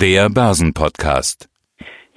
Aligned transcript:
der 0.00 0.30
Börsenpodcast. 0.30 1.50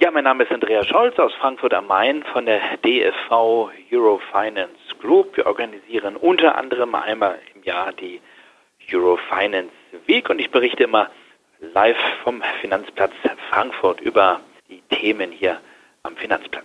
Ja, 0.00 0.10
mein 0.10 0.24
Name 0.24 0.44
ist 0.44 0.52
Andreas 0.52 0.86
Scholz 0.86 1.18
aus 1.18 1.32
Frankfurt 1.34 1.74
am 1.74 1.86
Main 1.86 2.24
von 2.32 2.46
der 2.46 2.78
DFV 2.78 3.70
Eurofinance 3.92 4.72
Group. 5.00 5.36
Wir 5.36 5.44
organisieren 5.44 6.16
unter 6.16 6.56
anderem 6.56 6.94
einmal 6.94 7.38
im 7.54 7.62
Jahr 7.62 7.92
die 7.92 8.22
Eurofinance 8.90 9.70
Week 10.06 10.30
und 10.30 10.40
ich 10.40 10.50
berichte 10.50 10.84
immer 10.84 11.10
live 11.74 11.98
vom 12.22 12.42
Finanzplatz 12.62 13.12
Frankfurt 13.50 14.00
über 14.00 14.40
die 14.70 14.80
Themen 14.88 15.30
hier 15.30 15.60
am 16.02 16.16
Finanzplatz. 16.16 16.64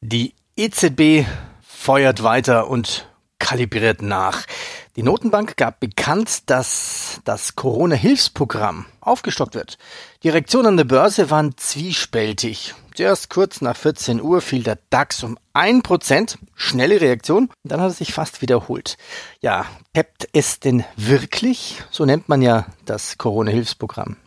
Die 0.00 0.32
EZB 0.56 1.26
feuert 1.60 2.22
weiter 2.22 2.70
und 2.70 3.06
kalibriert 3.38 4.00
nach. 4.00 4.46
Die 4.94 5.02
Notenbank 5.02 5.56
gab 5.56 5.80
bekannt, 5.80 6.50
dass 6.50 7.22
das 7.24 7.56
Corona-Hilfsprogramm 7.56 8.84
aufgestockt 9.00 9.54
wird. 9.54 9.78
Die 10.22 10.28
Reaktionen 10.28 10.66
an 10.66 10.76
der 10.76 10.84
Börse 10.84 11.30
waren 11.30 11.56
zwiespältig. 11.56 12.74
Zuerst 12.94 13.30
kurz 13.30 13.62
nach 13.62 13.74
14 13.74 14.20
Uhr 14.20 14.42
fiel 14.42 14.62
der 14.62 14.76
DAX 14.90 15.24
um 15.24 15.38
1%. 15.54 16.36
Schnelle 16.54 17.00
Reaktion. 17.00 17.48
Dann 17.64 17.80
hat 17.80 17.88
er 17.88 17.94
sich 17.94 18.12
fast 18.12 18.42
wiederholt. 18.42 18.98
Ja, 19.40 19.64
peppt 19.94 20.28
es 20.34 20.60
denn 20.60 20.84
wirklich? 20.96 21.82
So 21.90 22.04
nennt 22.04 22.28
man 22.28 22.42
ja 22.42 22.66
das 22.84 23.16
Corona-Hilfsprogramm. 23.16 24.18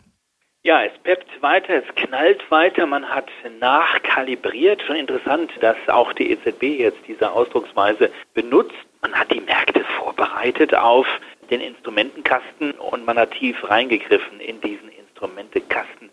Ja, 0.64 0.82
es 0.82 0.98
peppt 1.04 1.30
weiter, 1.42 1.74
es 1.74 1.94
knallt 1.94 2.42
weiter, 2.50 2.86
man 2.86 3.04
hat 3.04 3.28
nachkalibriert. 3.60 4.82
Schon 4.82 4.96
interessant, 4.96 5.52
dass 5.60 5.76
auch 5.86 6.12
die 6.12 6.32
EZB 6.32 6.80
jetzt 6.80 6.98
diese 7.06 7.30
Ausdrucksweise 7.30 8.10
benutzt. 8.34 8.74
Man 9.06 9.20
hat 9.20 9.32
die 9.32 9.40
Märkte 9.40 9.84
vorbereitet 10.00 10.74
auf 10.74 11.06
den 11.48 11.60
Instrumentenkasten 11.60 12.72
und 12.72 13.06
man 13.06 13.16
hat 13.16 13.30
tief 13.30 13.56
reingegriffen 13.62 14.40
in 14.40 14.60
diesen 14.60 14.88
Instrumentekasten 14.88 16.10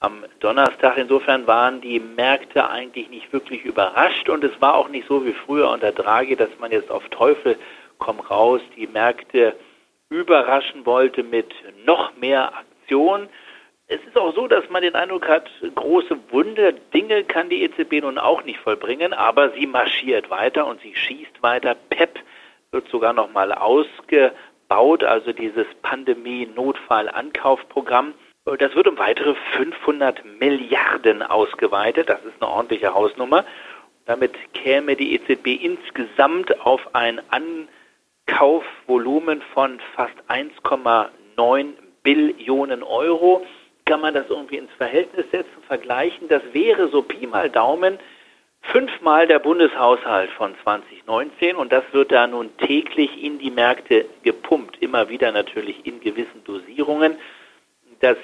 am 0.00 0.24
Donnerstag. 0.40 0.98
Insofern 0.98 1.46
waren 1.46 1.80
die 1.80 2.00
Märkte 2.00 2.68
eigentlich 2.68 3.08
nicht 3.10 3.32
wirklich 3.32 3.64
überrascht 3.64 4.28
und 4.28 4.42
es 4.42 4.60
war 4.60 4.74
auch 4.74 4.88
nicht 4.88 5.06
so 5.06 5.24
wie 5.24 5.34
früher 5.34 5.70
unter 5.70 5.92
Draghi, 5.92 6.34
dass 6.34 6.48
man 6.58 6.72
jetzt 6.72 6.90
auf 6.90 7.08
Teufel 7.10 7.56
komm 7.98 8.18
raus 8.18 8.60
die 8.74 8.88
Märkte 8.88 9.54
überraschen 10.10 10.84
wollte 10.84 11.22
mit 11.22 11.54
noch 11.86 12.16
mehr 12.16 12.52
Aktion. 12.56 13.28
Es 13.86 14.00
ist 14.04 14.18
auch 14.18 14.34
so, 14.34 14.48
dass 14.48 14.68
man 14.68 14.82
den 14.82 14.96
Eindruck 14.96 15.28
hat, 15.28 15.48
große 15.76 16.18
Wunder, 16.30 16.72
Dinge 16.72 17.22
kann 17.22 17.50
die 17.50 17.62
EZB 17.62 18.02
nun 18.02 18.18
auch 18.18 18.42
nicht 18.42 18.58
vollbringen, 18.58 19.12
aber 19.12 19.50
sie 19.50 19.68
marschiert 19.68 20.28
weiter 20.28 20.66
und 20.66 20.80
sie 20.80 20.96
schießt 20.96 21.40
weiter. 21.40 21.76
PEP 21.88 22.18
wird 22.72 22.88
sogar 22.88 23.12
nochmal 23.12 23.52
ausgebaut, 23.52 25.04
also 25.04 25.32
dieses 25.32 25.66
Pandemie-Notfall-Ankaufprogramm. 25.82 28.14
Das 28.44 28.74
wird 28.74 28.88
um 28.88 28.98
weitere 28.98 29.36
500 29.52 30.24
Milliarden 30.40 31.22
ausgeweitet. 31.22 32.08
Das 32.08 32.24
ist 32.24 32.34
eine 32.40 32.50
ordentliche 32.50 32.92
Hausnummer. 32.94 33.44
Damit 34.06 34.34
käme 34.52 34.96
die 34.96 35.14
EZB 35.14 35.62
insgesamt 35.62 36.60
auf 36.60 36.92
ein 36.94 37.20
Ankaufvolumen 38.26 39.42
von 39.54 39.78
fast 39.94 40.16
1,9 40.28 41.74
Billionen 42.02 42.82
Euro. 42.82 43.46
Kann 43.84 44.00
man 44.00 44.14
das 44.14 44.28
irgendwie 44.28 44.56
ins 44.56 44.72
Verhältnis 44.72 45.30
setzen, 45.30 45.62
vergleichen? 45.68 46.26
Das 46.28 46.42
wäre 46.52 46.88
so 46.88 47.02
Pi 47.02 47.28
mal 47.28 47.48
Daumen 47.48 48.00
fünfmal 48.62 49.26
der 49.26 49.38
Bundeshaushalt 49.38 50.30
von 50.30 50.54
2019 50.62 51.56
und 51.56 51.72
das 51.72 51.84
wird 51.92 52.12
da 52.12 52.26
nun 52.26 52.56
täglich 52.58 53.22
in 53.22 53.38
die 53.38 53.50
Märkte 53.50 54.06
gepumpt, 54.22 54.80
immer 54.80 55.08
wieder 55.08 55.32
natürlich 55.32 55.84
in 55.84 56.00
gewissen 56.00 56.44
Dosierungen. 56.44 57.18
Das 58.00 58.16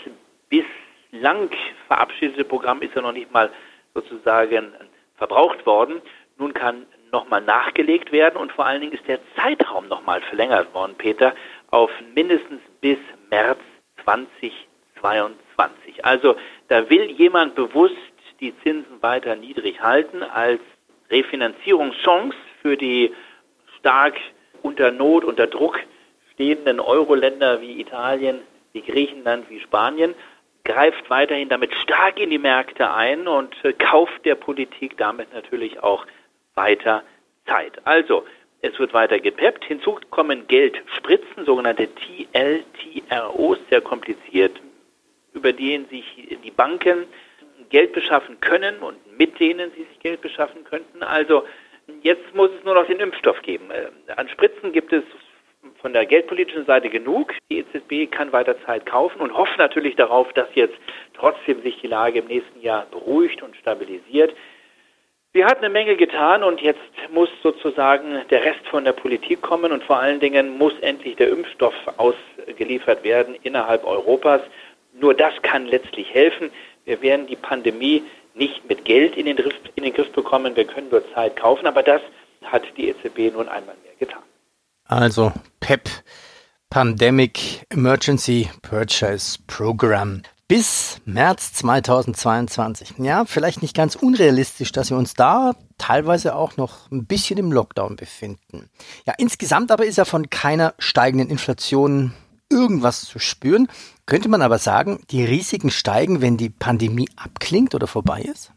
bislang 0.49 1.51
verabschiedete 1.87 2.45
Programm 2.45 2.83
ist 2.83 2.95
ja 2.95 3.03
noch 3.03 3.13
nicht 3.13 3.33
mal 3.33 3.51
sozusagen 3.95 4.73
verbraucht 5.17 5.67
worden. 5.67 6.01
Nun 6.39 6.55
kann 6.55 6.87
nochmal 7.11 7.41
nachgelegt 7.41 8.13
werden 8.13 8.37
und 8.37 8.53
vor 8.53 8.67
allen 8.67 8.81
Dingen 8.81 8.93
ist 8.93 9.07
der 9.09 9.19
Zeitraum 9.37 9.89
nochmal 9.89 10.21
verlängert 10.23 10.73
worden, 10.75 10.95
Peter, 10.97 11.35
auf 11.71 11.91
mindestens 12.15 12.61
bis 12.81 12.99
März 13.31 13.59
2022. 14.05 16.05
Also 16.05 16.37
da 16.69 16.89
will 16.89 17.11
jemand 17.11 17.55
bewusst 17.55 17.97
die 18.41 18.55
Zinsen 18.63 19.03
weiter 19.03 19.37
niedrig 19.37 19.81
halten 19.81 20.23
als 20.23 20.61
Refinanzierungschance 21.11 22.37
für 22.63 22.77
die 22.77 23.15
stark 23.79 24.17
unter 24.63 24.91
Not, 24.91 25.25
unter 25.25 25.47
Druck 25.47 25.81
stehenden 26.33 26.81
Euro-Länder 26.81 27.61
wie 27.61 27.81
Italien, 27.81 28.41
wie 28.73 28.83
Griechenland, 28.83 29.49
wie 29.51 29.61
Spanien, 29.61 30.15
greift 30.65 31.09
weiterhin 31.09 31.49
damit 31.49 31.75
stark 31.75 32.21
in 32.21 32.31
die 32.31 32.39
Märkte 32.39 32.93
ein 32.93 33.27
und 33.27 33.57
kauft 33.79 34.25
der 34.25 34.35
Politik 34.35 34.97
damit 34.99 35.33
natürlich 35.33 35.83
auch 35.83 36.07
weiter 36.55 37.03
Zeit. 37.47 37.81
Also, 37.87 38.25
es 38.61 38.79
wird 38.79 38.93
weiter 38.93 39.19
gepeppt. 39.21 39.65
Hinzu 39.65 39.99
kommen 40.11 40.47
Geldspritzen, 40.49 41.45
sogenannte 41.47 41.89
TLTROs, 41.95 43.59
sehr 43.71 43.81
kompliziert, 43.81 44.61
über 45.33 45.53
denen 45.53 45.89
sich 45.89 46.05
die 46.45 46.51
Banken 46.51 47.07
Geld 47.71 47.93
beschaffen 47.93 48.41
können 48.41 48.79
und 48.79 48.97
mit 49.19 49.39
denen 49.41 49.71
sie 49.73 49.85
sich 49.85 50.01
Geld 50.01 50.21
beschaffen 50.21 50.65
könnten. 50.65 51.03
Also 51.03 51.45
jetzt 52.03 52.35
muss 52.35 52.51
es 52.57 52.65
nur 52.65 52.75
noch 52.75 52.87
den 52.87 53.01
Impfstoff 53.01 53.41
geben. 53.43 53.71
Äh, 53.71 53.89
an 54.13 54.29
Spritzen 54.29 54.73
gibt 54.73 54.93
es 54.93 55.05
von 55.81 55.93
der 55.93 56.07
geldpolitischen 56.07 56.67
Seite 56.67 56.89
genug. 56.89 57.35
Die 57.51 57.59
EZB 57.59 58.11
kann 58.11 58.33
weiter 58.33 58.57
Zeit 58.65 58.87
kaufen 58.87 59.21
und 59.21 59.37
hofft 59.37 59.59
natürlich 59.59 59.97
darauf, 59.97 60.33
dass 60.33 60.49
jetzt 60.55 60.77
trotzdem 61.15 61.63
sich 61.63 61.81
die 61.81 61.87
Lage 61.87 62.21
im 62.21 62.27
nächsten 62.27 62.61
Jahr 62.61 62.87
beruhigt 62.91 63.43
und 63.43 63.57
stabilisiert. 63.57 64.35
Sie 65.35 65.45
hat 65.45 65.59
eine 65.59 65.69
Menge 65.69 65.97
getan 65.97 66.43
und 66.43 66.61
jetzt 66.61 66.81
muss 67.13 67.29
sozusagen 67.43 68.23
der 68.31 68.45
Rest 68.45 68.67
von 68.71 68.85
der 68.85 68.93
Politik 68.93 69.43
kommen 69.43 69.73
und 69.73 69.85
vor 69.85 69.99
allen 69.99 70.21
Dingen 70.21 70.57
muss 70.57 70.73
endlich 70.81 71.17
der 71.17 71.29
Impfstoff 71.29 71.75
ausgeliefert 71.97 73.05
werden 73.05 73.37
innerhalb 73.43 73.85
Europas. 73.85 74.41
Nur 74.95 75.15
das 75.15 75.35
kann 75.43 75.67
letztlich 75.67 76.13
helfen. 76.13 76.51
Wir 76.89 77.03
werden 77.03 77.27
die 77.27 77.37
Pandemie 77.37 78.03
nicht 78.35 78.67
mit 78.67 78.87
Geld 78.87 79.15
in 79.15 79.27
den, 79.27 79.37
Griff, 79.37 79.53
in 79.75 79.85
den 79.85 79.93
Griff 79.93 80.11
bekommen, 80.13 80.57
wir 80.57 80.67
können 80.67 80.89
nur 80.89 81.03
Zeit 81.13 81.37
kaufen, 81.37 81.67
aber 81.67 81.83
das 81.83 82.01
hat 82.45 82.63
die 82.79 82.89
EZB 82.89 83.35
nun 83.35 83.47
einmal 83.47 83.77
mehr 83.85 83.93
getan. 83.99 84.23
Also 84.85 85.31
PEP, 85.61 85.91
Pandemic 86.71 87.67
Emergency 87.69 88.49
Purchase 88.63 89.39
Program. 89.47 90.23
Bis 90.49 91.03
März 91.05 91.53
2022. 91.53 92.95
Ja, 92.97 93.27
vielleicht 93.27 93.61
nicht 93.61 93.77
ganz 93.77 93.95
unrealistisch, 93.95 94.73
dass 94.73 94.89
wir 94.89 94.97
uns 94.97 95.13
da 95.13 95.57
teilweise 95.77 96.35
auch 96.35 96.57
noch 96.57 96.91
ein 96.91 97.05
bisschen 97.05 97.39
im 97.39 97.53
Lockdown 97.53 97.97
befinden. 97.97 98.71
Ja, 99.05 99.13
insgesamt 99.19 99.71
aber 99.71 99.85
ist 99.85 99.99
ja 99.99 100.07
von 100.07 100.31
keiner 100.31 100.73
steigenden 100.79 101.29
Inflation 101.29 102.15
irgendwas 102.51 103.03
zu 103.03 103.19
spüren. 103.19 103.69
Könnte 104.07 104.29
man 104.29 104.43
aber 104.43 104.59
sagen, 104.59 105.01
die 105.11 105.25
Risiken 105.25 105.71
steigen, 105.71 106.23
wenn 106.23 106.37
die 106.37 106.51
Pandemie 106.51 107.09
abklingt 107.17 107.75
oder 107.75 107.87
vorbei 107.87 108.23
ist? 108.23 108.53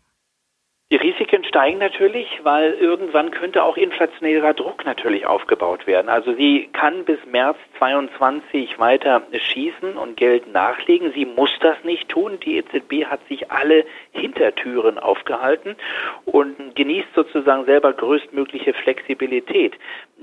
Die 0.91 0.97
Risiken 0.97 1.45
steigen 1.45 1.79
natürlich, 1.79 2.27
weil 2.43 2.73
irgendwann 2.73 3.31
könnte 3.31 3.63
auch 3.63 3.77
inflationärer 3.77 4.53
Druck 4.53 4.83
natürlich 4.83 5.25
aufgebaut 5.25 5.87
werden. 5.87 6.09
Also 6.09 6.33
sie 6.35 6.67
kann 6.73 7.05
bis 7.05 7.17
März 7.25 7.55
22 7.77 8.77
weiter 8.77 9.21
schießen 9.31 9.95
und 9.95 10.17
Geld 10.17 10.51
nachlegen. 10.51 11.13
Sie 11.13 11.25
muss 11.25 11.49
das 11.61 11.81
nicht 11.85 12.09
tun. 12.09 12.41
Die 12.41 12.57
EZB 12.57 13.05
hat 13.05 13.25
sich 13.29 13.49
alle 13.49 13.85
Hintertüren 14.11 14.99
aufgehalten 14.99 15.77
und 16.25 16.75
genießt 16.75 17.15
sozusagen 17.15 17.63
selber 17.63 17.93
größtmögliche 17.93 18.73
Flexibilität. 18.73 19.75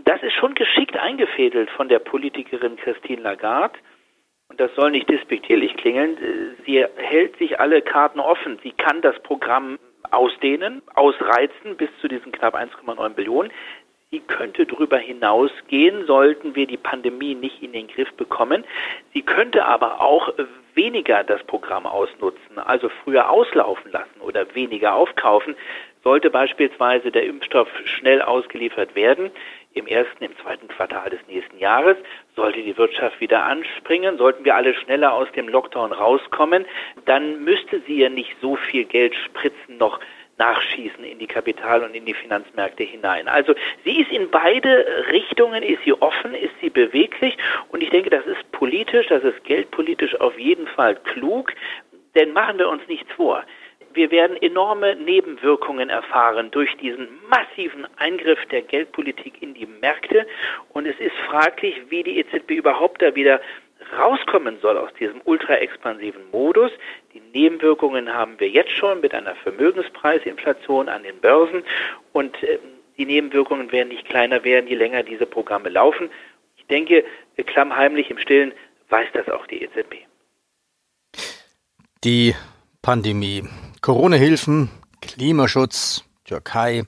Das 0.04 0.22
ist 0.22 0.34
schon 0.34 0.54
geschickt 0.54 0.96
eingefädelt 0.96 1.70
von 1.70 1.88
der 1.88 1.98
Politikerin 1.98 2.76
Christine 2.76 3.22
Lagarde 3.22 3.78
und 4.48 4.60
das 4.60 4.74
soll 4.74 4.90
nicht 4.92 5.08
despektierlich 5.10 5.76
klingeln, 5.76 6.16
sie 6.64 6.84
hält 6.96 7.36
sich 7.36 7.60
alle 7.60 7.82
Karten 7.82 8.18
offen. 8.20 8.58
Sie 8.62 8.72
kann 8.72 9.02
das 9.02 9.18
Programm 9.20 9.78
ausdehnen, 10.10 10.82
ausreizen 10.94 11.76
bis 11.76 11.90
zu 12.00 12.08
diesen 12.08 12.32
knapp 12.32 12.54
1,9 12.54 13.10
Billionen. 13.10 13.52
Sie 14.10 14.20
könnte 14.20 14.64
darüber 14.64 14.96
hinausgehen, 14.96 16.06
sollten 16.06 16.54
wir 16.54 16.66
die 16.66 16.78
Pandemie 16.78 17.34
nicht 17.34 17.62
in 17.62 17.72
den 17.72 17.88
Griff 17.88 18.10
bekommen. 18.14 18.64
Sie 19.12 19.20
könnte 19.20 19.66
aber 19.66 20.00
auch 20.00 20.32
weniger 20.74 21.24
das 21.24 21.44
Programm 21.44 21.86
ausnutzen, 21.86 22.58
also 22.58 22.88
früher 23.04 23.28
auslaufen 23.28 23.92
lassen 23.92 24.20
oder 24.20 24.54
weniger 24.54 24.94
aufkaufen. 24.94 25.56
Sollte 26.04 26.30
beispielsweise 26.30 27.10
der 27.10 27.24
Impfstoff 27.24 27.68
schnell 27.84 28.22
ausgeliefert 28.22 28.94
werden, 28.94 29.30
im 29.74 29.86
ersten, 29.86 30.24
im 30.24 30.36
zweiten 30.38 30.68
Quartal 30.68 31.10
des 31.10 31.20
nächsten 31.28 31.58
Jahres, 31.58 31.96
sollte 32.34 32.62
die 32.62 32.76
Wirtschaft 32.76 33.20
wieder 33.20 33.44
anspringen, 33.44 34.18
sollten 34.18 34.44
wir 34.44 34.54
alle 34.54 34.74
schneller 34.74 35.12
aus 35.12 35.30
dem 35.32 35.48
Lockdown 35.48 35.92
rauskommen, 35.92 36.64
dann 37.04 37.44
müsste 37.44 37.80
sie 37.86 38.00
ja 38.00 38.08
nicht 38.08 38.34
so 38.40 38.56
viel 38.56 38.84
Geld 38.84 39.14
spritzen 39.14 39.78
noch 39.78 40.00
nachschießen 40.38 41.04
in 41.04 41.18
die 41.18 41.26
Kapital- 41.26 41.82
und 41.82 41.94
in 41.94 42.06
die 42.06 42.14
Finanzmärkte 42.14 42.84
hinein. 42.84 43.28
Also 43.28 43.54
sie 43.84 44.00
ist 44.00 44.10
in 44.10 44.30
beide 44.30 45.06
Richtungen, 45.10 45.62
ist 45.62 45.82
sie 45.84 45.92
offen, 45.92 46.34
ist 46.34 46.54
sie 46.60 46.70
beweglich 46.70 47.36
und 47.70 47.82
ich 47.82 47.90
denke, 47.90 48.10
das 48.10 48.24
ist 48.24 48.50
politisch, 48.52 49.08
das 49.08 49.24
ist 49.24 49.42
geldpolitisch 49.44 50.18
auf 50.20 50.38
jeden 50.38 50.66
Fall 50.68 50.96
klug, 50.96 51.52
denn 52.14 52.32
machen 52.32 52.58
wir 52.58 52.68
uns 52.68 52.86
nichts 52.88 53.10
vor. 53.12 53.44
Wir 53.98 54.12
werden 54.12 54.40
enorme 54.40 54.94
Nebenwirkungen 54.94 55.90
erfahren 55.90 56.52
durch 56.52 56.72
diesen 56.76 57.08
massiven 57.28 57.84
Eingriff 57.96 58.38
der 58.46 58.62
Geldpolitik 58.62 59.42
in 59.42 59.54
die 59.54 59.66
Märkte 59.66 60.24
und 60.72 60.86
es 60.86 60.94
ist 61.00 61.16
fraglich, 61.28 61.74
wie 61.88 62.04
die 62.04 62.20
EZB 62.20 62.52
überhaupt 62.52 63.02
da 63.02 63.16
wieder 63.16 63.40
rauskommen 63.98 64.60
soll 64.62 64.78
aus 64.78 64.94
diesem 65.00 65.20
ultra-expansiven 65.24 66.30
Modus. 66.30 66.70
Die 67.12 67.20
Nebenwirkungen 67.34 68.14
haben 68.14 68.38
wir 68.38 68.48
jetzt 68.48 68.70
schon 68.70 69.00
mit 69.00 69.14
einer 69.14 69.34
Vermögenspreisinflation 69.34 70.88
an 70.88 71.02
den 71.02 71.18
Börsen 71.18 71.64
und 72.12 72.40
äh, 72.44 72.60
die 72.98 73.04
Nebenwirkungen 73.04 73.72
werden 73.72 73.88
nicht 73.88 74.04
kleiner 74.04 74.44
werden, 74.44 74.68
je 74.68 74.76
länger 74.76 75.02
diese 75.02 75.26
Programme 75.26 75.70
laufen. 75.70 76.08
Ich 76.56 76.66
denke, 76.66 77.04
klammheimlich 77.46 78.12
im 78.12 78.18
Stillen 78.18 78.52
weiß 78.90 79.08
das 79.12 79.28
auch 79.28 79.48
die 79.48 79.60
EZB. 79.64 80.06
Die 82.04 82.36
Pandemie, 82.80 83.42
Corona-Hilfen, 83.80 84.70
Klimaschutz, 85.00 86.04
Türkei. 86.24 86.84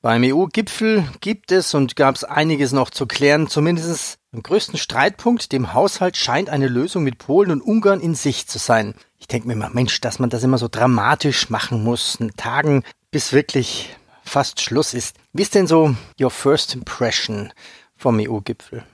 Beim 0.00 0.22
EU-Gipfel 0.24 1.04
gibt 1.20 1.50
es 1.50 1.74
und 1.74 1.96
gab 1.96 2.14
es 2.14 2.22
einiges 2.22 2.72
noch 2.72 2.90
zu 2.90 3.06
klären, 3.06 3.48
zumindest 3.48 4.18
im 4.30 4.42
größten 4.42 4.78
Streitpunkt, 4.78 5.52
dem 5.52 5.72
Haushalt, 5.72 6.16
scheint 6.16 6.50
eine 6.50 6.68
Lösung 6.68 7.02
mit 7.02 7.18
Polen 7.18 7.50
und 7.50 7.62
Ungarn 7.62 8.00
in 8.00 8.14
Sicht 8.14 8.50
zu 8.50 8.58
sein. 8.58 8.94
Ich 9.18 9.26
denke 9.26 9.48
mir 9.48 9.54
immer, 9.54 9.70
Mensch, 9.70 10.00
dass 10.00 10.18
man 10.18 10.30
das 10.30 10.44
immer 10.44 10.58
so 10.58 10.68
dramatisch 10.68 11.50
machen 11.50 11.82
muss, 11.82 12.18
Tagen, 12.36 12.84
bis 13.10 13.32
wirklich 13.32 13.96
fast 14.22 14.60
Schluss 14.60 14.94
ist. 14.94 15.16
Wie 15.32 15.42
ist 15.42 15.54
denn 15.54 15.66
so 15.66 15.96
your 16.20 16.30
first 16.30 16.74
impression 16.74 17.52
vom 17.96 18.20
EU-Gipfel? 18.20 18.84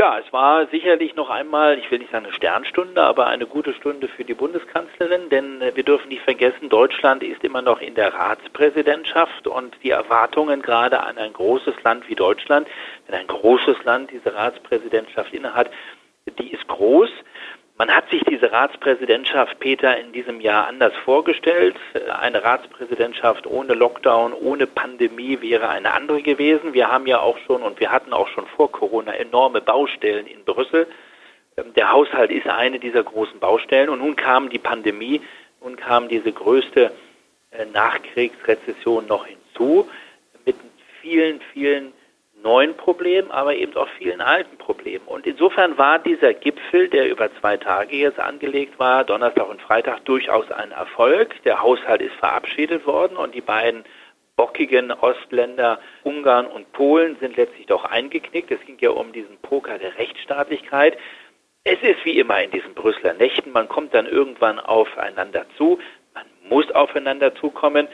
Ja, 0.00 0.18
es 0.18 0.32
war 0.32 0.66
sicherlich 0.68 1.14
noch 1.14 1.28
einmal, 1.28 1.78
ich 1.78 1.90
will 1.90 1.98
nicht 1.98 2.10
sagen 2.10 2.24
eine 2.24 2.32
Sternstunde, 2.32 3.02
aber 3.02 3.26
eine 3.26 3.44
gute 3.44 3.74
Stunde 3.74 4.08
für 4.08 4.24
die 4.24 4.32
Bundeskanzlerin, 4.32 5.28
denn 5.28 5.60
äh, 5.60 5.76
wir 5.76 5.82
dürfen 5.82 6.08
nicht 6.08 6.22
vergessen, 6.22 6.70
Deutschland 6.70 7.22
ist 7.22 7.44
immer 7.44 7.60
noch 7.60 7.82
in 7.82 7.94
der 7.94 8.14
Ratspräsidentschaft 8.14 9.46
und 9.46 9.76
die 9.82 9.90
Erwartungen 9.90 10.62
gerade 10.62 11.02
an 11.02 11.18
ein 11.18 11.34
großes 11.34 11.74
Land 11.82 12.08
wie 12.08 12.14
Deutschland, 12.14 12.66
wenn 13.08 13.14
ein 13.14 13.26
großes 13.26 13.84
Land 13.84 14.10
diese 14.10 14.34
Ratspräsidentschaft 14.34 15.34
innehat, 15.34 15.70
die 16.38 16.50
ist 16.50 16.66
groß. 16.66 17.10
Man 17.80 17.96
hat 17.96 18.10
sich 18.10 18.22
diese 18.28 18.52
Ratspräsidentschaft, 18.52 19.58
Peter, 19.58 19.96
in 19.96 20.12
diesem 20.12 20.42
Jahr 20.42 20.66
anders 20.66 20.92
vorgestellt. 21.02 21.76
Eine 22.10 22.44
Ratspräsidentschaft 22.44 23.46
ohne 23.46 23.72
Lockdown, 23.72 24.34
ohne 24.34 24.66
Pandemie 24.66 25.40
wäre 25.40 25.70
eine 25.70 25.94
andere 25.94 26.20
gewesen. 26.20 26.74
Wir 26.74 26.92
haben 26.92 27.06
ja 27.06 27.20
auch 27.20 27.38
schon 27.46 27.62
und 27.62 27.80
wir 27.80 27.90
hatten 27.90 28.12
auch 28.12 28.28
schon 28.28 28.44
vor 28.48 28.70
Corona 28.70 29.14
enorme 29.14 29.62
Baustellen 29.62 30.26
in 30.26 30.44
Brüssel. 30.44 30.88
Ähm, 31.56 31.72
der 31.72 31.90
Haushalt 31.90 32.30
ist 32.30 32.46
eine 32.46 32.80
dieser 32.80 33.02
großen 33.02 33.40
Baustellen 33.40 33.88
und 33.88 34.00
nun 34.00 34.14
kam 34.14 34.50
die 34.50 34.58
Pandemie, 34.58 35.22
nun 35.62 35.76
kam 35.76 36.10
diese 36.10 36.32
größte 36.32 36.92
äh, 37.50 37.64
Nachkriegsrezession 37.64 39.06
noch 39.06 39.24
hinzu 39.24 39.88
mit 40.44 40.56
vielen, 41.00 41.40
vielen 41.54 41.94
neuen 42.42 42.76
Problemen, 42.76 43.30
aber 43.30 43.54
eben 43.54 43.76
auch 43.76 43.88
vielen 43.98 44.20
alten 44.20 44.56
Problemen. 44.56 45.06
Und 45.06 45.26
insofern 45.26 45.78
war 45.78 45.98
dieser 45.98 46.34
Gipfel, 46.34 46.88
der 46.88 47.08
über 47.08 47.30
zwei 47.40 47.56
Tage 47.56 47.96
jetzt 47.96 48.18
angelegt 48.18 48.78
war, 48.78 49.04
Donnerstag 49.04 49.48
und 49.48 49.60
Freitag, 49.62 50.04
durchaus 50.04 50.50
ein 50.50 50.72
Erfolg. 50.72 51.42
Der 51.44 51.62
Haushalt 51.62 52.02
ist 52.02 52.14
verabschiedet 52.16 52.86
worden 52.86 53.16
und 53.16 53.34
die 53.34 53.40
beiden 53.40 53.84
bockigen 54.36 54.90
Ostländer 54.90 55.80
Ungarn 56.02 56.46
und 56.46 56.72
Polen 56.72 57.16
sind 57.20 57.36
letztlich 57.36 57.66
doch 57.66 57.84
eingeknickt. 57.84 58.50
Es 58.50 58.64
ging 58.64 58.78
ja 58.80 58.90
um 58.90 59.12
diesen 59.12 59.36
Poker 59.38 59.78
der 59.78 59.98
Rechtsstaatlichkeit. 59.98 60.96
Es 61.64 61.82
ist 61.82 62.02
wie 62.04 62.18
immer 62.18 62.42
in 62.42 62.50
diesen 62.50 62.72
Brüsseler 62.72 63.12
Nächten, 63.12 63.52
man 63.52 63.68
kommt 63.68 63.92
dann 63.92 64.06
irgendwann 64.06 64.58
aufeinander 64.58 65.44
zu, 65.58 65.78
man 66.14 66.24
muss 66.48 66.70
aufeinander 66.70 67.34
zukommen 67.34 67.86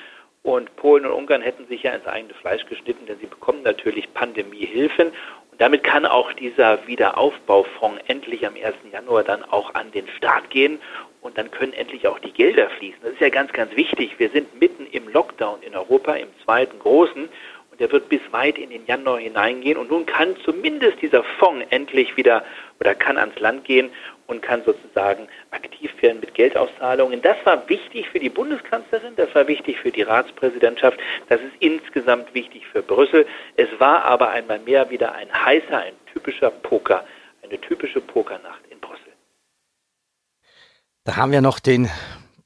und 0.46 0.76
Polen 0.76 1.04
und 1.04 1.10
Ungarn 1.10 1.42
hätten 1.42 1.66
sich 1.66 1.82
ja 1.82 1.90
ins 1.90 2.06
eigene 2.06 2.32
Fleisch 2.34 2.64
geschnitten, 2.66 3.04
denn 3.06 3.18
sie 3.18 3.26
bekommen 3.26 3.62
natürlich 3.64 4.14
Pandemiehilfen. 4.14 5.08
Und 5.08 5.60
damit 5.60 5.82
kann 5.82 6.06
auch 6.06 6.32
dieser 6.34 6.86
Wiederaufbaufonds 6.86 8.00
endlich 8.06 8.46
am 8.46 8.54
1. 8.54 8.76
Januar 8.92 9.24
dann 9.24 9.42
auch 9.42 9.74
an 9.74 9.90
den 9.90 10.06
Start 10.06 10.48
gehen. 10.50 10.78
Und 11.20 11.36
dann 11.36 11.50
können 11.50 11.72
endlich 11.72 12.06
auch 12.06 12.20
die 12.20 12.30
Gelder 12.30 12.70
fließen. 12.70 13.00
Das 13.02 13.14
ist 13.14 13.20
ja 13.20 13.28
ganz, 13.28 13.52
ganz 13.52 13.74
wichtig. 13.74 14.16
Wir 14.18 14.30
sind 14.30 14.60
mitten 14.60 14.86
im 14.86 15.08
Lockdown 15.08 15.62
in 15.62 15.74
Europa, 15.74 16.14
im 16.14 16.28
zweiten 16.44 16.78
großen. 16.78 17.28
Und 17.72 17.80
der 17.80 17.90
wird 17.90 18.08
bis 18.08 18.20
weit 18.30 18.56
in 18.56 18.70
den 18.70 18.86
Januar 18.86 19.18
hineingehen. 19.18 19.76
Und 19.76 19.90
nun 19.90 20.06
kann 20.06 20.36
zumindest 20.44 21.02
dieser 21.02 21.24
Fonds 21.40 21.66
endlich 21.70 22.16
wieder 22.16 22.44
oder 22.78 22.94
kann 22.94 23.18
ans 23.18 23.38
Land 23.40 23.64
gehen 23.64 23.90
und 24.28 24.42
kann 24.42 24.62
sozusagen 24.64 25.26
werden 26.02 26.20
mit 26.20 26.34
Geldauszahlungen. 26.34 27.22
Das 27.22 27.36
war 27.44 27.68
wichtig 27.68 28.08
für 28.08 28.18
die 28.18 28.28
Bundeskanzlerin, 28.28 29.14
das 29.16 29.34
war 29.34 29.46
wichtig 29.48 29.78
für 29.78 29.90
die 29.90 30.02
Ratspräsidentschaft, 30.02 30.98
das 31.28 31.40
ist 31.40 31.52
insgesamt 31.60 32.34
wichtig 32.34 32.66
für 32.66 32.82
Brüssel. 32.82 33.26
Es 33.56 33.68
war 33.78 34.04
aber 34.04 34.30
einmal 34.30 34.58
mehr 34.58 34.90
wieder 34.90 35.14
ein 35.14 35.32
heißer, 35.32 35.78
ein 35.78 35.94
typischer 36.12 36.50
Poker, 36.50 37.04
eine 37.42 37.60
typische 37.60 38.00
Pokernacht 38.00 38.62
in 38.70 38.80
Brüssel. 38.80 39.12
Da 41.04 41.16
haben 41.16 41.32
wir 41.32 41.40
noch 41.40 41.60
den 41.60 41.90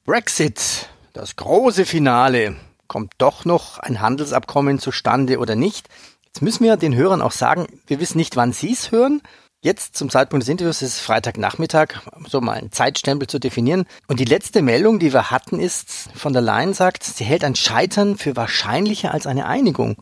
Brexit, 0.05 0.89
das 1.13 1.35
große 1.35 1.85
Finale. 1.85 2.55
Kommt 2.87 3.13
doch 3.17 3.45
noch 3.45 3.79
ein 3.79 4.01
Handelsabkommen 4.01 4.79
zustande 4.79 5.39
oder 5.39 5.55
nicht? 5.55 5.87
Jetzt 6.25 6.41
müssen 6.41 6.63
wir 6.63 6.77
den 6.77 6.95
Hörern 6.95 7.21
auch 7.21 7.31
sagen, 7.31 7.67
wir 7.87 7.99
wissen 7.99 8.17
nicht, 8.17 8.35
wann 8.35 8.53
Sie 8.53 8.71
es 8.71 8.91
hören. 8.91 9.21
Jetzt 9.63 9.95
zum 9.95 10.09
Zeitpunkt 10.09 10.41
des 10.41 10.49
Interviews 10.49 10.81
ist 10.81 10.99
Freitagnachmittag, 11.01 12.01
so 12.27 12.41
mal 12.41 12.53
einen 12.53 12.71
Zeitstempel 12.71 13.27
zu 13.27 13.37
definieren. 13.37 13.85
Und 14.07 14.19
die 14.19 14.25
letzte 14.25 14.63
Meldung, 14.63 14.97
die 14.97 15.13
wir 15.13 15.29
hatten, 15.29 15.59
ist, 15.59 16.09
von 16.17 16.33
der 16.33 16.41
Leyen 16.41 16.73
sagt, 16.73 17.03
sie 17.03 17.23
hält 17.23 17.43
ein 17.43 17.53
Scheitern 17.53 18.15
für 18.15 18.35
wahrscheinlicher 18.35 19.13
als 19.13 19.27
eine 19.27 19.45
Einigung. 19.45 19.97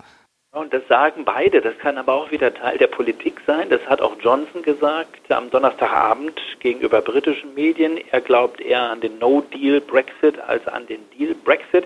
Und 0.54 0.72
das 0.72 0.88
sagen 0.88 1.26
beide. 1.26 1.60
Das 1.60 1.78
kann 1.80 1.98
aber 1.98 2.14
auch 2.14 2.32
wieder 2.32 2.54
Teil 2.54 2.78
der 2.78 2.88
Politik 2.88 3.42
sein. 3.46 3.70
Das 3.70 3.86
hat 3.86 4.00
auch 4.00 4.16
Johnson 4.22 4.64
gesagt 4.64 5.30
am 5.30 5.52
Donnerstagabend 5.52 6.40
gegenüber 6.62 7.02
britischen 7.02 7.54
Medien. 7.54 8.00
Er 8.12 8.22
glaubt 8.22 8.62
eher 8.62 8.84
an 8.84 9.02
den 9.02 9.20
No-Deal-Brexit 9.20 10.40
als 10.40 10.66
an 10.70 10.88
den 10.88 11.02
Deal-Brexit. 11.18 11.86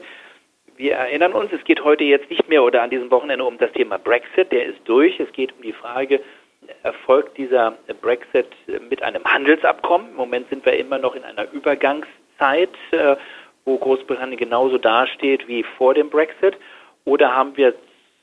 Wir 0.77 0.93
erinnern 0.93 1.33
uns, 1.33 1.51
es 1.51 1.63
geht 1.63 1.83
heute 1.83 2.03
jetzt 2.03 2.29
nicht 2.29 2.47
mehr 2.49 2.63
oder 2.63 2.83
an 2.83 2.91
diesem 2.91 3.09
Wochenende 3.09 3.45
um 3.45 3.57
das 3.57 3.71
Thema 3.71 3.97
Brexit. 3.97 4.51
Der 4.51 4.67
ist 4.67 4.79
durch. 4.85 5.19
Es 5.19 5.31
geht 5.33 5.53
um 5.53 5.63
die 5.63 5.73
Frage, 5.73 6.19
erfolgt 6.83 7.37
dieser 7.37 7.73
Brexit 8.01 8.47
mit 8.89 9.01
einem 9.01 9.23
Handelsabkommen. 9.23 10.09
Im 10.09 10.15
Moment 10.15 10.49
sind 10.49 10.65
wir 10.65 10.73
immer 10.77 10.97
noch 10.97 11.15
in 11.15 11.23
einer 11.23 11.51
Übergangszeit, 11.51 12.69
äh, 12.91 13.15
wo 13.65 13.77
Großbritannien 13.77 14.37
genauso 14.37 14.77
dasteht 14.77 15.47
wie 15.47 15.63
vor 15.63 15.93
dem 15.93 16.09
Brexit. 16.09 16.57
Oder 17.05 17.35
haben 17.35 17.55
wir 17.57 17.73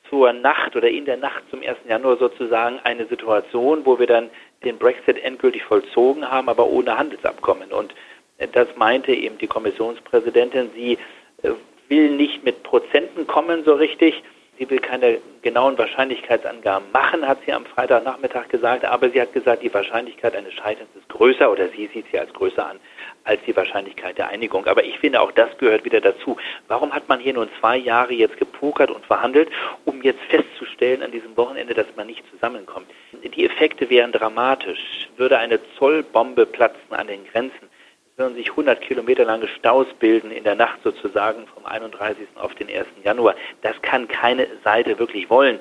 zur 0.09 0.32
Nacht 0.32 0.75
oder 0.76 0.88
in 0.88 1.04
der 1.04 1.16
Nacht 1.16 1.42
zum 1.50 1.62
1. 1.62 1.78
Januar 1.88 2.16
sozusagen 2.16 2.80
eine 2.82 3.06
Situation, 3.06 3.87
wo 3.87 3.99
wir 3.99 4.06
dann 4.06 4.28
den 4.64 4.76
Brexit 4.76 5.23
endgültig 5.23 5.62
vollzogen 5.62 6.30
haben, 6.30 6.49
aber 6.49 6.66
ohne 6.66 6.99
Handelsabkommen. 6.99 7.73
Und 7.73 7.94
äh, 8.38 8.49
das 8.49 8.68
meinte 8.76 9.12
eben 9.12 9.38
die 9.38 9.47
Kommissionspräsidentin. 9.47 10.70
Sie 10.75 10.99
äh, 11.42 11.52
will 11.88 12.11
nicht 12.11 12.44
mit 12.44 12.62
Prozenten 12.62 13.26
kommen 13.26 13.64
so 13.64 13.75
richtig, 13.75 14.23
Sie 14.61 14.69
will 14.69 14.79
keine 14.79 15.23
genauen 15.40 15.79
Wahrscheinlichkeitsangaben 15.79 16.93
machen, 16.93 17.26
hat 17.26 17.38
sie 17.47 17.52
am 17.55 17.64
Freitagnachmittag 17.64 18.49
gesagt, 18.49 18.85
aber 18.85 19.09
sie 19.09 19.19
hat 19.19 19.33
gesagt, 19.33 19.62
die 19.62 19.73
Wahrscheinlichkeit 19.73 20.37
eines 20.37 20.52
Scheiterns 20.52 20.90
ist 20.95 21.09
größer 21.09 21.50
oder 21.50 21.71
sie 21.71 21.88
sieht 21.95 22.05
sie 22.12 22.19
als 22.19 22.31
größer 22.35 22.67
an 22.67 22.79
als 23.25 23.40
die 23.47 23.57
Wahrscheinlichkeit 23.57 24.19
der 24.19 24.29
Einigung. 24.29 24.67
Aber 24.67 24.85
ich 24.85 24.99
finde, 24.99 25.23
auch 25.23 25.33
das 25.33 25.57
gehört 25.57 25.87
wieder 25.87 26.02
dazu. 26.02 26.37
Warum 26.69 26.93
hat 26.93 27.09
man 27.09 27.21
hier 27.21 27.33
nun 27.33 27.49
zwei 27.59 27.79
Jahre 27.79 28.12
jetzt 28.12 28.37
gepokert 28.37 28.90
und 28.90 29.07
verhandelt, 29.07 29.49
um 29.87 30.02
jetzt 30.02 30.21
festzustellen 30.29 31.02
an 31.02 31.11
diesem 31.11 31.35
Wochenende, 31.38 31.73
dass 31.73 31.87
man 31.97 32.07
nicht 32.07 32.23
zusammenkommt? 32.31 32.87
Die 33.23 33.47
Effekte 33.47 33.88
wären 33.88 34.12
dramatisch. 34.12 35.09
Würde 35.17 35.38
eine 35.38 35.59
Zollbombe 35.79 36.45
platzen 36.45 36.93
an 36.93 37.07
den 37.07 37.25
Grenzen, 37.25 37.71
würden 38.20 38.36
sich 38.36 38.50
100 38.50 38.82
Kilometer 38.82 39.24
lange 39.24 39.48
Staus 39.48 39.86
bilden 39.98 40.30
in 40.30 40.44
der 40.44 40.54
Nacht 40.54 40.80
sozusagen 40.84 41.46
vom 41.46 41.64
31. 41.64 42.28
auf 42.36 42.54
den 42.54 42.68
1. 42.68 42.86
Januar. 43.02 43.34
Das 43.62 43.80
kann 43.80 44.06
keine 44.06 44.46
Seite 44.62 44.98
wirklich 44.98 45.30
wollen. 45.30 45.58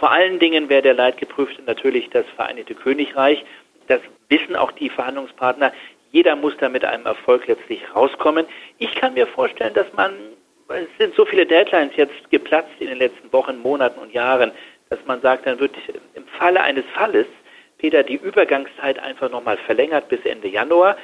Vor 0.00 0.10
allen 0.10 0.40
Dingen 0.40 0.68
wäre 0.68 0.82
der 0.82 0.94
Leidgeprüfte 0.94 1.62
natürlich 1.62 2.10
das 2.10 2.26
Vereinigte 2.34 2.74
Königreich. 2.74 3.44
Das 3.86 4.00
wissen 4.28 4.56
auch 4.56 4.72
die 4.72 4.90
Verhandlungspartner. 4.90 5.72
Jeder 6.10 6.34
muss 6.34 6.56
da 6.58 6.68
mit 6.68 6.84
einem 6.84 7.06
Erfolg 7.06 7.46
letztlich 7.46 7.82
rauskommen. 7.94 8.46
Ich 8.78 8.92
kann 8.96 9.14
mir 9.14 9.28
vorstellen, 9.28 9.74
dass 9.74 9.90
man, 9.94 10.12
es 10.68 10.88
sind 10.98 11.14
so 11.14 11.24
viele 11.24 11.46
Deadlines 11.46 11.94
jetzt 11.96 12.30
geplatzt 12.30 12.74
in 12.80 12.88
den 12.88 12.98
letzten 12.98 13.32
Wochen, 13.32 13.58
Monaten 13.58 14.00
und 14.00 14.12
Jahren, 14.12 14.50
dass 14.90 14.98
man 15.06 15.20
sagt, 15.22 15.46
dann 15.46 15.60
wird 15.60 15.74
im 16.14 16.26
Falle 16.26 16.60
eines 16.62 16.84
Falles 16.94 17.26
Peter 17.78 18.04
die 18.04 18.14
Übergangszeit 18.14 18.98
einfach 19.00 19.28
nochmal 19.28 19.56
verlängert 19.56 20.08
bis 20.08 20.24
Ende 20.24 20.46
Januar 20.46 20.96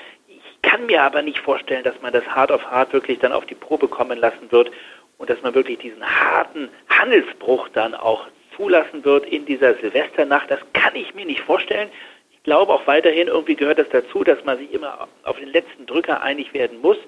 kann 0.63 0.87
mir 0.87 1.03
aber 1.03 1.23
nicht 1.23 1.39
vorstellen, 1.39 1.85
dass 1.85 2.01
man 2.03 2.13
das 2.13 2.27
hart 2.27 2.53
auf 2.53 2.65
hart 2.71 2.93
wirklich 2.93 3.19
dann 3.19 3.33
auf 3.33 3.47
die 3.47 3.55
Probe 3.55 3.89
kommen 3.89 4.19
lassen 4.19 4.51
wird 4.51 4.71
und 5.19 5.31
dass 5.31 5.43
man 5.43 5.55
wirklich 5.55 5.79
diesen 5.79 6.05
harten 6.05 6.69
Handelsbruch 6.89 7.69
dann 7.71 7.95
auch 7.95 8.27
zulassen 8.57 9.05
wird 9.05 9.27
in 9.27 9.47
dieser 9.47 9.75
Silvesternacht, 9.75 10.51
das 10.51 10.61
kann 10.73 10.95
ich 10.97 11.15
mir 11.15 11.25
nicht 11.25 11.41
vorstellen. 11.41 11.89
Ich 12.31 12.43
glaube 12.43 12.73
auch 12.73 12.87
weiterhin, 12.87 13.29
irgendwie 13.29 13.55
gehört 13.55 13.79
das 13.79 13.89
dazu, 13.91 14.25
dass 14.25 14.45
man 14.45 14.59
sich 14.59 14.73
immer 14.73 15.09
auf 15.23 15.39
den 15.39 15.49
letzten 15.49 15.87
Drücker 15.87 16.23
einig 16.23 16.53
werden 16.55 16.81
muss. 16.81 16.99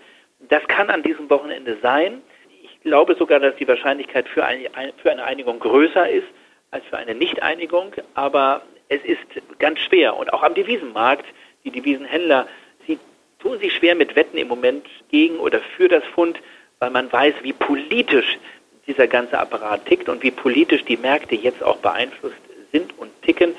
Das 0.49 0.66
kann 0.69 0.90
an 0.90 1.02
diesem 1.02 1.28
Wochenende 1.28 1.76
sein. 1.83 2.23
Ich 2.62 2.80
glaube 2.83 3.14
sogar, 3.16 3.40
dass 3.40 3.57
die 3.57 3.69
Wahrscheinlichkeit 3.69 4.28
für 4.28 4.45
eine, 4.45 4.71
für 5.02 5.11
eine 5.11 5.25
Einigung 5.25 5.59
größer 5.59 6.09
ist 6.09 6.26
als 6.71 6.85
für 6.87 6.97
eine 6.97 7.14
Nichteinigung. 7.14 7.92
Aber 8.14 8.62
es 8.88 9.02
ist 9.04 9.19
ganz 9.59 9.80
schwer. 9.80 10.16
Und 10.16 10.33
auch 10.33 10.42
am 10.42 10.54
Devisenmarkt, 10.54 11.26
die 11.64 11.71
Devisenhändler, 11.71 12.47
tun 13.40 13.59
sich 13.59 13.75
schwer 13.75 13.94
mit 13.94 14.16
Wetten 14.16 14.38
im 14.38 14.49
Moment 14.49 14.87
gegen 15.11 15.38
oder 15.38 15.61
für 15.76 15.88
das 15.88 16.04
Pfund, 16.14 16.38
weil 16.78 16.90
man 16.90 17.12
weiß, 17.12 17.35
wie 17.42 17.52
politisch 17.52 18.38
dieser 18.87 19.06
ganze 19.06 19.38
Apparat 19.38 19.87
tickt 19.87 20.09
und 20.09 20.23
wie 20.23 20.30
politisch 20.30 20.85
die 20.85 20.97
Märkte 20.97 21.35
jetzt 21.35 21.62
auch 21.62 21.78
beeinflusst 21.78 22.37
sind 22.73 22.99
und 22.99 23.11
ticken. 23.23 23.54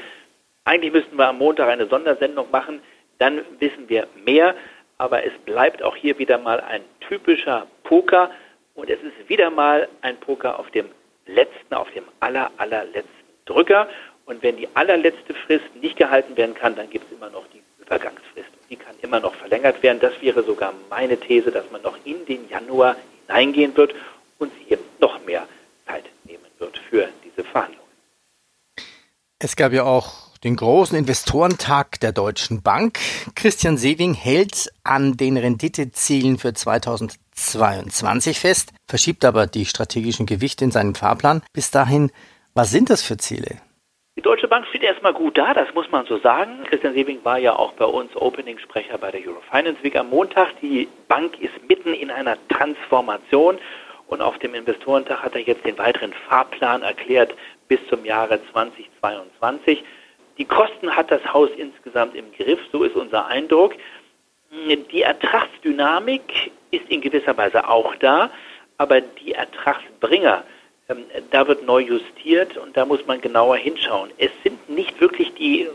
Eigentlich 0.65 0.93
müssten 0.93 1.15
wir 1.15 1.27
am 1.27 1.37
Montag 1.37 1.69
eine 1.69 1.87
Sondersendung 1.87 2.49
machen, 2.51 2.81
dann 3.19 3.41
wissen 3.59 3.87
wir 3.87 4.07
mehr, 4.25 4.55
aber 4.97 5.23
es 5.25 5.33
bleibt 5.45 5.83
auch 5.83 5.95
hier 5.95 6.17
wieder 6.19 6.37
mal 6.37 6.59
ein 6.59 6.81
typischer 7.07 7.67
Poker 7.83 8.31
und 8.75 8.89
es 8.89 8.99
ist 9.01 9.29
wieder 9.29 9.49
mal 9.49 9.87
ein 10.01 10.17
Poker 10.17 10.59
auf 10.59 10.69
dem 10.71 10.85
letzten, 11.25 11.73
auf 11.73 11.89
dem 11.91 12.03
aller, 12.19 12.51
allerletzten 12.57 13.09
Drücker. 13.45 13.89
Und 14.25 14.43
wenn 14.43 14.57
die 14.57 14.67
allerletzte 14.75 15.33
Frist 15.33 15.75
nicht 15.81 15.97
gehalten 15.97 16.37
werden 16.37 16.55
kann, 16.55 16.75
dann 16.75 16.89
gibt 16.89 17.05
es 17.05 17.17
immer 17.17 17.29
noch 17.29 17.45
die 17.53 17.61
Übergangsfrist. 17.81 18.20
Immer 19.11 19.19
noch 19.19 19.35
verlängert 19.35 19.83
werden. 19.83 19.99
Das 19.99 20.13
wäre 20.21 20.41
sogar 20.41 20.73
meine 20.89 21.19
These, 21.19 21.51
dass 21.51 21.69
man 21.69 21.81
noch 21.81 21.97
in 22.05 22.25
den 22.25 22.47
Januar 22.47 22.95
hineingehen 23.27 23.75
wird 23.75 23.93
und 24.39 24.53
sich 24.53 24.71
eben 24.71 24.83
noch 25.01 25.25
mehr 25.25 25.49
Zeit 25.85 26.05
nehmen 26.23 26.45
wird 26.59 26.79
für 26.89 27.09
diese 27.25 27.45
Verhandlungen. 27.45 27.91
Es 29.37 29.57
gab 29.57 29.73
ja 29.73 29.83
auch 29.83 30.29
den 30.45 30.55
großen 30.55 30.97
Investorentag 30.97 31.99
der 31.99 32.13
Deutschen 32.13 32.61
Bank. 32.61 32.99
Christian 33.35 33.77
Sewing 33.77 34.13
hält 34.13 34.71
an 34.85 35.17
den 35.17 35.35
Renditezielen 35.35 36.37
für 36.37 36.53
2022 36.53 38.39
fest, 38.39 38.71
verschiebt 38.87 39.25
aber 39.25 39.45
die 39.45 39.65
strategischen 39.65 40.25
Gewichte 40.25 40.63
in 40.63 40.71
seinen 40.71 40.95
Fahrplan. 40.95 41.43
Bis 41.51 41.69
dahin, 41.69 42.13
was 42.53 42.71
sind 42.71 42.89
das 42.89 43.01
für 43.01 43.17
Ziele? 43.17 43.57
Die 44.21 44.29
Deutsche 44.29 44.47
Bank 44.47 44.67
steht 44.67 44.83
erstmal 44.83 45.13
gut 45.13 45.35
da, 45.35 45.51
das 45.55 45.73
muss 45.73 45.89
man 45.89 46.05
so 46.05 46.19
sagen. 46.19 46.63
Christian 46.65 46.93
Sewing 46.93 47.25
war 47.25 47.39
ja 47.39 47.55
auch 47.55 47.71
bei 47.71 47.85
uns 47.85 48.15
Opening-Sprecher 48.15 48.99
bei 48.99 49.09
der 49.09 49.21
Eurofinance 49.27 49.81
Week 49.81 49.95
am 49.95 50.11
Montag. 50.11 50.49
Die 50.61 50.87
Bank 51.07 51.39
ist 51.39 51.67
mitten 51.67 51.95
in 51.95 52.11
einer 52.11 52.37
Transformation 52.47 53.57
und 54.05 54.21
auf 54.21 54.37
dem 54.37 54.53
Investorentag 54.53 55.23
hat 55.23 55.33
er 55.33 55.41
jetzt 55.41 55.65
den 55.65 55.75
weiteren 55.79 56.13
Fahrplan 56.13 56.83
erklärt 56.83 57.33
bis 57.67 57.79
zum 57.87 58.05
Jahre 58.05 58.39
2022. 58.51 59.83
Die 60.37 60.45
Kosten 60.45 60.95
hat 60.95 61.09
das 61.09 61.25
Haus 61.33 61.49
insgesamt 61.57 62.13
im 62.13 62.31
Griff, 62.31 62.59
so 62.71 62.83
ist 62.83 62.95
unser 62.95 63.25
Eindruck. 63.25 63.73
Die 64.51 65.01
Ertragsdynamik 65.01 66.51
ist 66.69 66.87
in 66.89 67.01
gewisser 67.01 67.35
Weise 67.37 67.67
auch 67.67 67.95
da, 67.95 68.29
aber 68.77 69.01
die 69.01 69.31
Ertragsbringer, 69.31 70.43
da 71.31 71.47
wird 71.47 71.65
neu 71.65 71.79
justiert 71.79 72.57
und 72.57 72.75
da 72.77 72.85
muss 72.85 73.05
man 73.05 73.21
genauer 73.21 73.57
hinschauen. 73.57 74.11
Es 74.17 74.31
sind 74.43 74.69
nicht 74.69 74.99
wirklich 74.99 75.33
die 75.35 75.67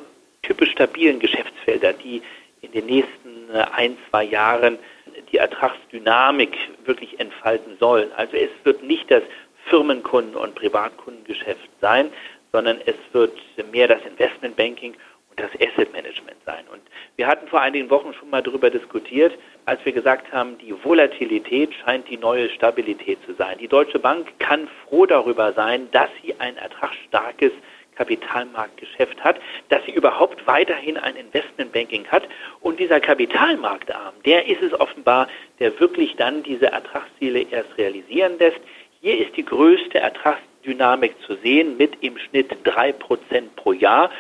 typisch 0.42 0.70
stabilen 0.70 1.18
Geschäftsfelder, 1.18 1.92
die 1.92 2.23
in 2.62 2.73
den 2.73 2.87
nächsten 2.87 3.50
äh, 3.52 3.64
ein, 3.73 3.96
zwei 4.08 4.25
Jahren 4.25 4.78
die 5.32 5.38
Ertragsdynamik 5.38 6.56
wirklich 6.85 7.18
entfalten 7.18 7.76
sollen. 7.78 8.11
Also 8.16 8.37
es 8.37 8.50
wird 8.64 8.82
nicht 8.82 9.11
das 9.11 9.23
Firmenkunden- 9.68 10.37
und 10.37 10.54
Privatkundengeschäft 10.54 11.68
sein, 11.80 12.11
sondern 12.52 12.80
es 12.87 12.94
wird 13.12 13.32
mehr 13.73 13.88
das 13.88 14.00
Investmentbanking 14.06 14.94
das 15.37 15.50
Asset 15.61 15.93
Management 15.93 16.37
sein. 16.45 16.64
Und 16.73 16.83
wir 17.16 17.26
hatten 17.26 17.47
vor 17.49 17.61
einigen 17.61 17.90
Wochen 17.90 18.12
schon 18.14 18.31
mal 18.31 18.43
darüber 18.43 18.71
diskutiert, 18.71 19.37
als 19.66 19.85
wir 19.85 19.93
gesagt 19.93 20.33
haben, 20.33 20.59
die 20.59 20.75
Volatilität 20.85 21.73
scheint 21.75 22.09
die 22.09 22.16
neue 22.16 22.49
Stabilität 22.50 23.19
zu 23.26 23.35
sein. 23.35 23.59
Die 23.59 23.69
Deutsche 23.69 23.99
Bank 23.99 24.26
kann 24.38 24.69
froh 24.85 25.07
darüber 25.07 25.52
sein, 25.52 25.88
dass 25.93 26.09
sie 26.23 26.35
ein 26.38 26.57
ertragsstarkes 26.57 27.52
Kapitalmarktgeschäft 27.97 29.23
hat, 29.25 29.40
dass 29.71 29.85
sie 29.87 29.93
überhaupt 29.93 30.47
weiterhin 30.47 30.99
ein 30.99 31.16
Investmentbanking 31.16 32.07
hat. 32.09 32.28
Und 32.61 32.78
dieser 32.78 33.00
Kapitalmarktarm, 33.00 34.14
der 34.25 34.47
ist 34.47 34.62
es 34.62 34.78
offenbar, 34.78 35.28
der 35.61 35.78
wirklich 35.81 36.14
dann 36.16 36.43
diese 36.43 36.66
Ertragsziele 36.66 37.47
erst 37.50 37.76
realisieren 37.78 38.38
lässt. 38.38 38.61
Hier 39.00 39.19
ist 39.19 39.37
die 39.37 39.45
größte 39.45 39.99
Ertragsziele 39.99 40.57
Dynamik 40.66 41.14
zu 41.26 41.37
sehen 41.37 41.76
mit 41.76 42.02
im 42.02 42.19
Schnitt 42.19 42.55
drei 42.64 42.93
Prozent 42.93 43.55
pro 43.57 43.73
Jahr. 43.73 44.11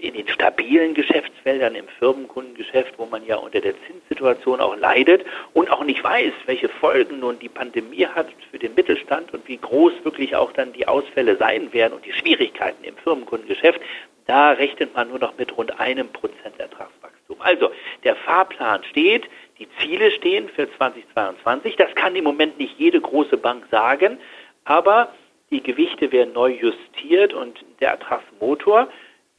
In 0.00 0.14
den 0.14 0.28
stabilen 0.28 0.94
Geschäftsfeldern 0.94 1.74
im 1.74 1.86
Firmenkundengeschäft, 1.98 2.94
wo 2.96 3.04
man 3.04 3.24
ja 3.26 3.36
unter 3.36 3.60
der 3.60 3.74
Zinssituation 3.86 4.60
auch 4.60 4.74
leidet 4.76 5.26
und 5.52 5.70
auch 5.70 5.84
nicht 5.84 6.02
weiß, 6.02 6.32
welche 6.46 6.70
Folgen 6.70 7.20
nun 7.20 7.38
die 7.38 7.50
Pandemie 7.50 8.06
hat 8.06 8.28
für 8.50 8.58
den 8.58 8.74
Mittelstand 8.74 9.34
und 9.34 9.46
wie 9.46 9.58
groß 9.58 9.92
wirklich 10.02 10.34
auch 10.36 10.52
dann 10.52 10.72
die 10.72 10.88
Ausfälle 10.88 11.36
sein 11.36 11.72
werden 11.74 11.92
und 11.92 12.06
die 12.06 12.14
Schwierigkeiten 12.14 12.82
im 12.82 12.96
Firmenkundengeschäft, 12.96 13.80
da 14.26 14.52
rechnet 14.52 14.94
man 14.94 15.08
nur 15.08 15.18
noch 15.18 15.36
mit 15.36 15.54
rund 15.56 15.78
einem 15.78 16.08
Prozent 16.08 16.58
Ertragswachstum. 16.58 17.36
Also 17.40 17.70
der 18.04 18.16
Fahrplan 18.16 18.82
steht, 18.84 19.24
die 19.58 19.68
Ziele 19.80 20.10
stehen 20.12 20.48
für 20.48 20.70
2022. 20.78 21.76
Das 21.76 21.94
kann 21.94 22.16
im 22.16 22.24
Moment 22.24 22.58
nicht 22.58 22.78
jede 22.78 23.00
große 23.00 23.36
Bank 23.36 23.66
sagen, 23.70 24.18
aber 24.64 25.12
die 25.50 25.62
Gewichte 25.62 26.12
werden 26.12 26.32
neu 26.32 26.52
justiert 26.52 27.34
und 27.34 27.64
der 27.80 27.90
Ertragsmotor 27.90 28.88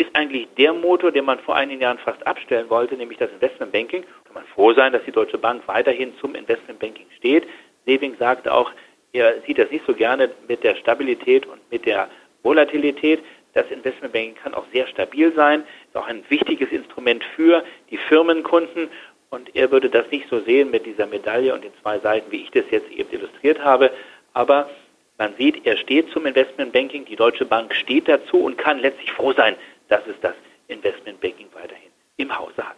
ist 0.02 0.16
eigentlich 0.16 0.48
der 0.58 0.74
Motor, 0.74 1.12
den 1.12 1.26
man 1.26 1.40
vor 1.40 1.56
einigen 1.56 1.82
Jahren 1.82 1.98
fast 2.00 2.26
abstellen 2.26 2.70
wollte, 2.70 2.96
nämlich 2.96 3.18
das 3.18 3.32
Investmentbanking. 3.32 4.04
Kann 4.26 4.34
man 4.34 4.46
froh 4.46 4.74
sein, 4.74 4.94
dass 4.94 5.04
die 5.06 5.12
Deutsche 5.12 5.38
Bank 5.38 5.64
weiterhin 5.68 6.14
zum 6.20 6.36
Investmentbanking 6.36 7.08
steht. 7.18 7.48
Seving 7.86 8.16
sagte 8.18 8.54
auch, 8.54 8.72
er 9.14 9.42
sieht 9.46 9.58
das 9.58 9.70
nicht 9.72 9.86
so 9.86 9.94
gerne 9.94 10.30
mit 10.48 10.64
der 10.64 10.76
Stabilität 10.76 11.46
und 11.46 11.60
mit 11.72 11.86
der 11.86 12.10
Volatilität. 12.44 13.22
Das 13.54 13.70
Investmentbanking 13.70 14.36
kann 14.36 14.54
auch 14.54 14.66
sehr 14.72 14.88
stabil 14.88 15.34
sein, 15.34 15.64
ist 15.88 15.98
auch 15.98 16.08
ein 16.08 16.24
wichtiges 16.30 16.72
Instrument 16.72 17.24
für 17.36 17.64
die 17.90 17.98
Firmenkunden. 17.98 18.90
Und 19.30 19.56
er 19.56 19.72
würde 19.72 19.90
das 19.90 20.10
nicht 20.12 20.28
so 20.30 20.40
sehen 20.40 20.72
mit 20.72 20.86
dieser 20.86 21.06
Medaille 21.06 21.54
und 21.54 21.64
den 21.64 21.72
zwei 21.82 22.00
Seiten, 22.00 22.32
wie 22.32 22.44
ich 22.44 22.52
das 22.52 22.66
jetzt 22.72 22.90
eben 22.92 23.12
illustriert 23.12 23.60
habe. 23.64 23.92
Aber 24.34 24.70
man 25.18 25.36
sieht, 25.38 25.66
er 25.66 25.78
steht 25.78 26.10
zum 26.10 26.26
Investmentbanking, 26.26 27.06
die 27.06 27.16
Deutsche 27.16 27.46
Bank 27.46 27.76
steht 27.76 28.08
dazu 28.08 28.38
und 28.38 28.58
kann 28.58 28.80
letztlich 28.80 29.12
froh 29.12 29.34
sein, 29.34 29.56
dass 29.92 30.02
es 30.08 30.16
das 30.22 30.34
Investmentbanking 30.68 31.48
weiterhin 31.54 31.92
im 32.18 32.36
Hause 32.36 32.64
hat. 32.64 32.78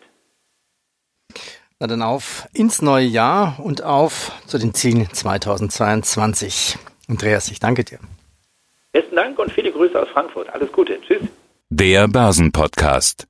Na 1.80 1.88
dann 1.88 2.02
auf 2.02 2.48
ins 2.54 2.82
neue 2.82 3.06
Jahr 3.06 3.60
und 3.60 3.84
auf 3.84 4.32
zu 4.48 4.58
den 4.58 4.74
Zielen 4.74 5.08
2022. 5.12 6.78
Andreas, 7.08 7.52
ich 7.52 7.60
danke 7.60 7.84
dir. 7.84 8.00
Besten 8.92 9.16
Dank 9.16 9.38
und 9.40 9.52
viele 9.52 9.72
Grüße 9.72 10.00
aus 10.02 10.10
Frankfurt. 10.10 10.50
Alles 10.50 10.72
Gute. 10.72 11.00
Tschüss. 11.02 11.22
Der 11.70 12.08
Börsenpodcast. 12.08 13.28